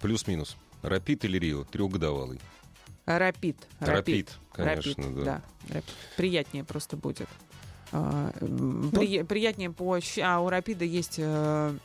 [0.00, 0.56] Плюс-минус.
[0.82, 1.64] Рапид или Рио?
[1.64, 2.40] Трехгодовалый.
[3.06, 3.56] Рапид.
[3.80, 5.42] Рапид, конечно, Рапид, да.
[5.68, 5.84] Рапид.
[6.16, 7.28] Приятнее просто будет.
[7.90, 8.90] А, Ну.
[8.90, 11.76] при- приятнее по А у Рапида есть э,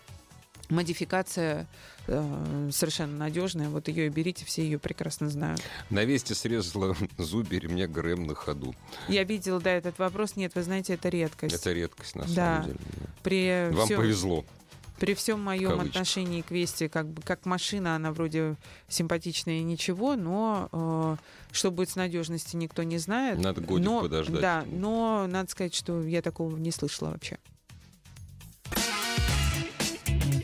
[0.69, 1.67] модификация
[2.07, 3.69] э, совершенно надежная.
[3.69, 5.61] Вот ее и берите, все ее прекрасно знают.
[5.89, 8.73] На весте срезала зубе ремня ГРМ на ходу.
[9.09, 10.35] Я видела, да, этот вопрос.
[10.35, 11.55] Нет, вы знаете, это редкость.
[11.55, 12.27] Это редкость, на Да.
[12.61, 12.79] самом деле.
[13.27, 14.45] При Вам всем- повезло.
[14.99, 18.55] При всем моем отношении к Весте, как, бы, как машина, она вроде
[18.87, 21.17] симпатичная и ничего, но э,
[21.51, 23.37] что будет с надежностью, никто не знает.
[23.37, 24.41] Надо годик но, подождать.
[24.41, 27.37] Да, но надо сказать, что я такого не слышала вообще.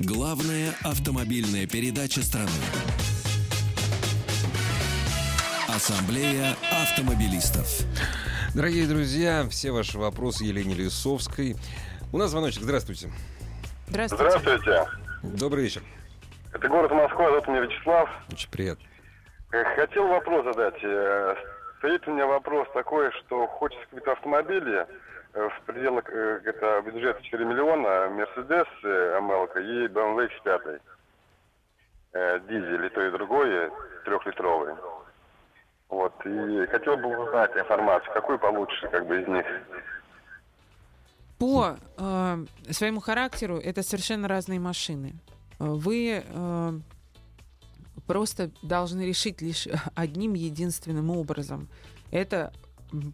[0.01, 2.51] Главная автомобильная передача страны.
[5.67, 7.85] Ассамблея автомобилистов.
[8.53, 11.55] Дорогие друзья, все ваши вопросы Елене Лисовской.
[12.13, 12.61] У нас звоночек.
[12.61, 13.09] Здравствуйте.
[13.87, 14.39] Здравствуйте.
[14.39, 14.87] Здравствуйте.
[15.23, 15.81] Добрый вечер.
[16.53, 18.07] Это город Москва, зовут меня Вячеслав.
[18.31, 18.85] Очень приятно.
[19.51, 20.77] Э, Хотел вопрос задать.
[20.83, 21.35] Э,
[21.79, 24.85] Стоит у меня вопрос такой, что хочется какие-то автомобили
[25.33, 30.81] э, в пределах это бюджета 4 миллиона, Мерседес МЛК и BMW X5.
[32.13, 33.71] Э, Дизель и то и другое,
[34.05, 34.75] трехлитровый.
[35.89, 39.45] Вот, и хотел бы узнать информацию, какую получше как бы из них.
[41.43, 45.15] По э, своему характеру это совершенно разные машины.
[45.59, 46.79] Э, Вы э,
[48.07, 51.67] просто должны решить лишь одним единственным образом.
[52.11, 52.53] Это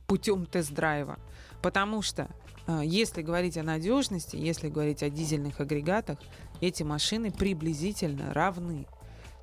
[0.05, 1.17] путем тест-драйва.
[1.63, 2.29] Потому что
[2.67, 6.19] э, если говорить о надежности, если говорить о дизельных агрегатах,
[6.61, 8.85] эти машины приблизительно равны.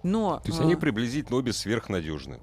[0.05, 2.40] Но То есть э, они приблизительно обе сверхнадежны.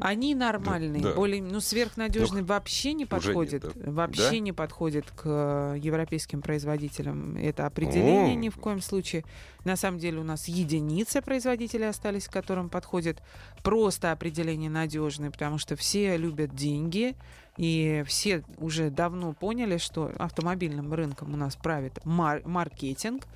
[0.00, 1.12] Они нормальные, да.
[1.14, 3.90] более, ну сверхнадежные вообще не нет, подходят, да?
[3.90, 4.38] вообще Да?
[4.38, 7.36] не подходят к э, европейским производителям.
[7.36, 8.34] Это определение О.
[8.34, 9.24] ни в коем случае.
[9.64, 13.22] На самом деле у нас единицы производителей остались, к которым подходит
[13.62, 17.14] просто определение надежное, потому что все любят деньги
[17.56, 23.26] и все уже давно поняли, что автомобильным рынком у нас правит мар- маркетинг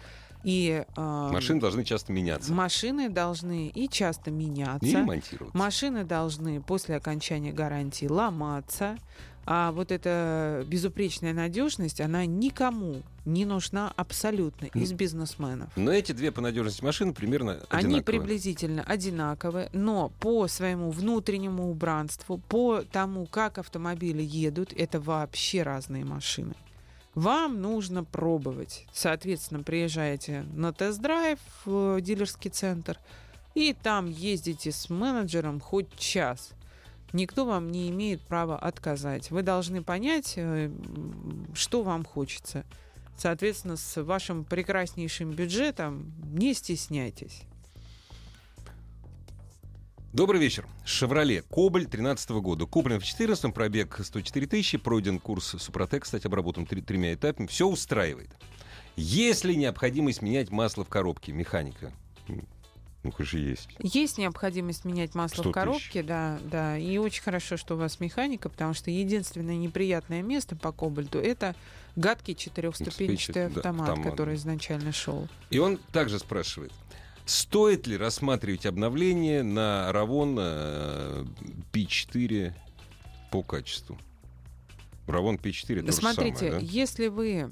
[0.44, 2.52] и э, Машины должны часто меняться.
[2.52, 4.86] машины должны и часто меняться.
[4.86, 5.56] И ремонтироваться.
[5.56, 8.96] Машины должны после окончания гарантии ломаться.
[9.50, 15.70] А вот эта безупречная надежность, она никому не нужна абсолютно из бизнесменов.
[15.74, 18.02] Но эти две по надежности машины примерно Они одинаковые.
[18.02, 26.04] приблизительно одинаковые, но по своему внутреннему убранству, по тому, как автомобили едут, это вообще разные
[26.04, 26.54] машины.
[27.14, 28.86] Вам нужно пробовать.
[28.92, 32.98] Соответственно, приезжаете на тест-драйв в дилерский центр,
[33.54, 36.52] и там ездите с менеджером хоть час.
[37.12, 39.30] никто вам не имеет права отказать.
[39.30, 40.70] Вы должны понять, э,
[41.54, 42.64] что вам хочется.
[43.16, 47.42] Соответственно, с вашим прекраснейшим бюджетом не стесняйтесь.
[50.18, 50.66] Добрый вечер.
[50.84, 51.42] «Шевроле».
[51.42, 52.66] Кобаль 13 года.
[52.66, 54.76] Куплен в 14 пробег 104 тысячи.
[54.76, 57.46] Пройден курс Супротек, кстати, обработан три- тремя этапами.
[57.46, 58.28] Все устраивает.
[58.96, 61.30] Есть ли необходимость менять масло в коробке?
[61.30, 61.92] Механика.
[63.04, 63.68] Ну, конечно, есть.
[63.78, 66.76] Есть необходимость менять масло 100 в коробке, да, да.
[66.76, 71.54] И очень хорошо, что у вас механика, потому что единственное неприятное место по кобальту это
[71.94, 74.10] гадкий четырехступенчатый Да, автомат, автомат.
[74.10, 75.28] который изначально шел.
[75.50, 76.72] И он также спрашивает,
[77.28, 81.24] стоит ли рассматривать обновление на Равон э,
[81.72, 82.52] P4
[83.30, 83.98] по качеству?
[85.06, 86.58] Равон P4 то же Смотрите, самое, да?
[86.60, 87.50] если вы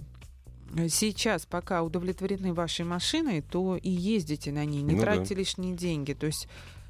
[0.89, 5.05] сейчас пока удовлетворены вашей машиной, то и ездите на ней, не Ну да.
[5.05, 6.13] тратьте лишние деньги.
[6.13, 6.49] То есть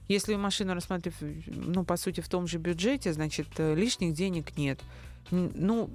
[0.09, 4.57] если вы машину рассматриваете, ну, по сути, в том же бюджете, значит, э, лишних денег
[4.57, 4.80] нет.
[5.31, 5.91] Ну,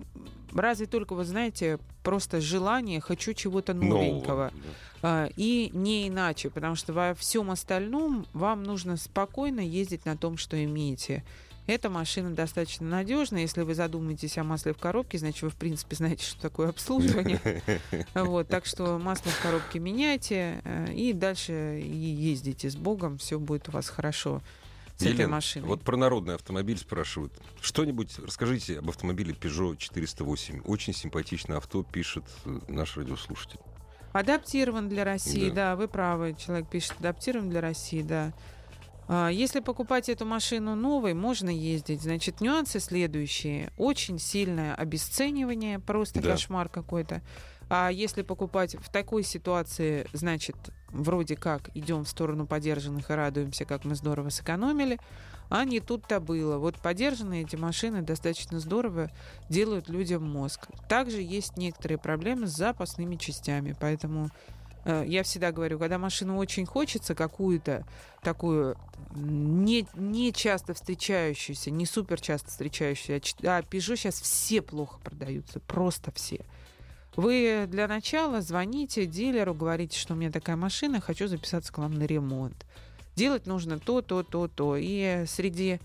[0.53, 4.51] разве только, вы знаете, просто желание, хочу чего-то новенького.
[4.51, 4.69] Нового, да.
[5.03, 10.38] А, И не иначе, потому что во всем остальном вам нужно спокойно ездить на том,
[10.38, 11.23] что имеете.
[11.67, 13.41] Эта машина достаточно надежная.
[13.41, 17.39] Если вы задумаетесь о масле в коробке, значит, вы, в принципе, знаете, что такое обслуживание.
[18.13, 23.17] Вот, так что масло в коробке меняйте э, и дальше ездите с Богом.
[23.17, 24.41] Все будет у вас хорошо
[25.02, 25.68] с этой Елена, машиной.
[25.68, 27.34] вот про народный автомобиль спрашивают.
[27.62, 30.62] Что-нибудь расскажите об автомобиле Peugeot 408.
[30.66, 33.60] Очень симпатичное авто, пишет э, наш радиослушатель.
[34.14, 35.72] Адаптирован для России, Да.
[35.72, 35.76] да.
[35.76, 36.36] вы правы.
[36.38, 38.34] Человек пишет, адаптирован для России, да.
[39.08, 42.02] А, Если покупать эту машину новой, можно ездить.
[42.02, 43.72] Значит, нюансы следующие.
[43.78, 46.32] Очень сильное обесценивание, просто Да.
[46.32, 47.22] кошмар какой-то.
[47.70, 50.56] А если покупать в такой ситуации, значит,
[50.91, 54.99] вроде как идем в сторону подержанных и радуемся, как мы здорово сэкономили,
[55.49, 56.57] а не тут-то было.
[56.57, 59.11] Вот подержанные эти машины достаточно здорово
[59.49, 60.67] делают людям мозг.
[60.87, 64.29] Также есть некоторые проблемы с запасными частями, поэтому
[64.85, 67.85] э, я всегда говорю, когда машину очень хочется, какую-то
[68.23, 68.77] такую
[69.13, 75.59] не, не часто встречающуюся, не супер часто встречающуюся, а а Peugeot сейчас все плохо продаются,
[75.59, 76.45] просто все.
[77.16, 81.93] Вы для начала звоните дилеру, говорите, что у меня такая машина, хочу записаться к вам
[81.95, 82.66] на ремонт.
[83.16, 84.78] Делать нужно то, то, то, то.
[84.78, 85.80] И среди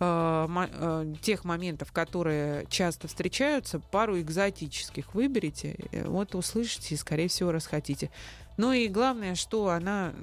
[0.00, 7.28] э, э, тех моментов, которые часто встречаются, пару экзотических выберите, э, вот услышите и, скорее
[7.28, 8.10] всего, расхотите.
[8.56, 10.14] Ну и главное, что она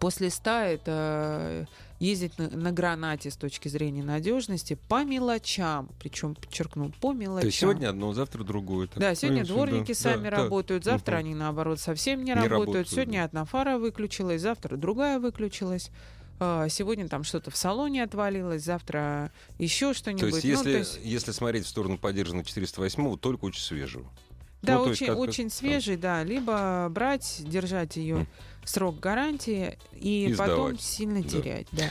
[0.00, 1.68] после 100 это
[2.02, 7.40] ездить на, на гранате с точки зрения надежности по мелочам, причем, подчеркну, по мелочам.
[7.42, 8.88] То есть сегодня одно, завтра другое.
[8.88, 10.36] так Да, сегодня дворники да, сами да, да.
[10.42, 11.20] работают, завтра Мгм.
[11.20, 12.52] они, наоборот, совсем не, Не работают.
[12.60, 13.24] работают, Сегодня да.
[13.24, 15.90] одна фара выключилась, завтра другая выключилась.
[16.40, 20.32] А, Сегодня там что-то в салоне отвалилось, завтра еще То что-нибудь.
[20.32, 24.10] есть, Ну, если, то есть, если смотреть в сторону поддержанного 408 только очень свежего.
[24.60, 26.24] да, ну, то есть очень, как- очень свежий, да.
[26.24, 28.26] Либо брать, держать ее М.
[28.64, 30.80] срок гарантии и, И потом сдавать.
[30.80, 31.28] сильно Да.
[31.28, 31.88] терять, да.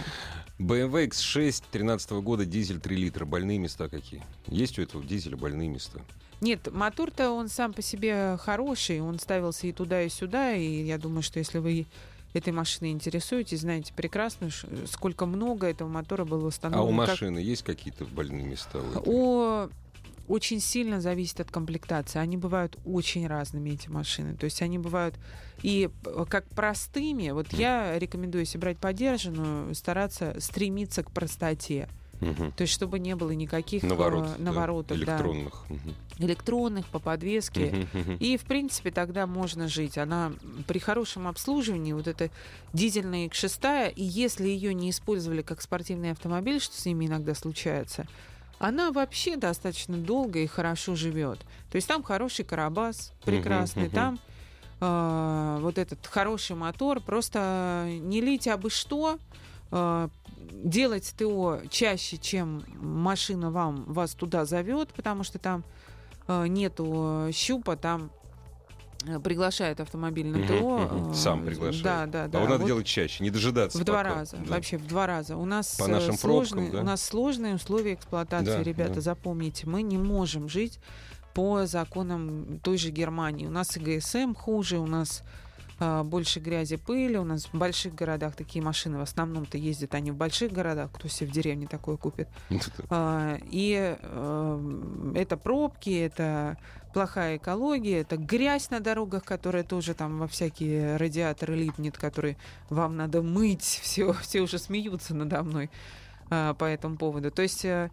[0.59, 3.26] BMW X6 13 года, дизель 3 литра.
[3.26, 4.24] Больные места какие?
[4.47, 5.99] Есть у этого дизеля больные места?
[6.39, 10.97] Нет, мотор-то он сам по себе хороший, он ставился и туда, и сюда, и я
[10.97, 11.86] думаю, что если вы
[12.34, 14.49] этой машиной интересуетесь, знаете прекрасно,
[14.89, 16.86] сколько много этого мотора было А установлено.
[16.95, 18.80] у как- машины есть какие-то больные места?
[19.05, 19.74] у этой?
[20.32, 22.17] Очень сильно зависит от комплектации.
[22.17, 24.34] Они бывают очень разными, эти машины.
[24.34, 25.19] То есть они бывают
[25.61, 27.32] и п- как простыми.
[27.32, 31.89] Вот я рекомендую, если брать подержанную, стараться стремиться к простоте.
[32.21, 32.53] Мгм.
[32.53, 35.65] То есть чтобы не было никаких э, Наворот, да, наворотов, да, электронных.
[35.67, 35.95] Мгм.
[36.19, 37.88] электронных по подвеске.
[37.91, 38.17] Мгм, мгм.
[38.21, 39.97] И, в принципе, тогда можно жить.
[39.97, 40.32] Она
[40.65, 42.29] при хорошем обслуживании, вот эта
[42.71, 48.07] дизельная X6, и если ее не использовали как спортивный автомобиль, что с ними иногда случается,
[48.62, 51.39] она вообще достаточно долго и хорошо живет.
[51.72, 53.91] То есть там хороший карабас, прекрасный, мгм.
[53.91, 54.20] там
[54.80, 59.18] э, вот этот хороший мотор, просто не лить абы что,
[59.72, 60.09] э,
[60.53, 65.64] делать ТО чаще, чем машина вам вас туда зовет, потому что там
[66.28, 68.12] э, нету щупа, там
[69.23, 71.09] приглашает автомобиль на Мгм, ТО.
[71.11, 71.83] э, Сам приглашает.
[71.83, 72.37] Да, да, да.
[72.37, 73.77] а вот надо Вот делать чаще, не дожидаться.
[73.77, 74.15] в два пока.
[74.15, 74.37] раза.
[74.37, 74.53] Да.
[74.55, 75.37] Вообще в два раза.
[75.37, 76.81] У нас По э, нашим сложные, пробкам, да?
[76.81, 79.01] у нас сложные условия эксплуатации, Да, ребята, да.
[79.01, 80.79] запомните, мы не можем жить
[81.33, 83.47] по законам той же Германии.
[83.47, 85.23] У нас и ГСМ хуже, у нас
[86.03, 87.17] больше грязи, пыли.
[87.17, 91.07] У нас в больших городах такие машины в основном-то ездят, они в больших городах, кто
[91.07, 92.27] себе в деревне такое купит.
[92.89, 96.57] А, И э, это пробки, это
[96.93, 102.38] плохая экология, это грязь на дорогах, которая тоже там во всякие радиаторы липнет, которые
[102.69, 103.63] вам надо мыть.
[103.82, 105.69] Все, все уже смеются надо мной.
[106.29, 107.32] а, по этому поводу.
[107.32, 107.89] То есть, э,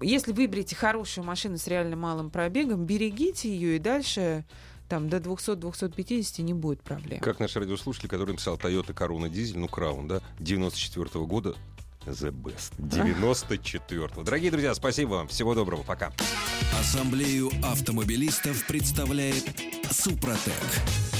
[0.00, 4.44] если выберете хорошую машину с реально малым пробегом, берегите ее и дальше
[4.90, 7.20] там до 200-250 не будет проблем.
[7.20, 11.54] Как наш радиослушатель, который написал Toyota Corona дизель, ну, Краун, да, 94 -го года,
[12.04, 12.72] The Best.
[12.78, 14.24] 94-го.
[14.24, 15.28] Дорогие друзья, спасибо вам.
[15.28, 15.84] Всего доброго.
[15.84, 16.12] Пока.
[16.78, 19.44] Ассамблею автомобилистов представляет
[19.90, 21.19] Супротек.